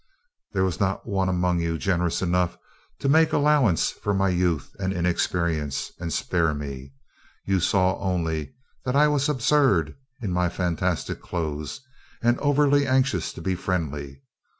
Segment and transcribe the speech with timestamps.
[0.53, 2.57] "There was not one among you generous enough
[2.97, 6.93] to make allowance for my youth and inexperience, and spare me.
[7.45, 11.81] You saw only that I was absurd in my fantastic clothes,
[12.19, 14.23] and overly anxious to be friendly.